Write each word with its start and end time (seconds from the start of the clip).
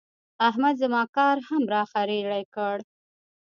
احمد 0.49 0.75
زما 0.83 1.03
کار 1.15 1.37
هم 1.47 1.63
را 1.73 1.83
خرېړی 1.91 2.43
کړ. 2.55 2.75